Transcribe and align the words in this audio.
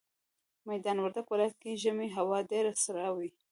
ميدان 0.69 0.97
وردګ 0.99 1.25
ولايت 1.29 1.55
کي 1.61 1.71
ژمي 1.81 2.07
هوا 2.17 2.39
ډيره 2.51 2.71
سړه 2.83 3.07
وي 3.15 3.29